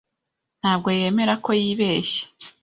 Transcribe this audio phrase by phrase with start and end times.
[0.61, 2.21] Ntabwo yemera ko yibeshye.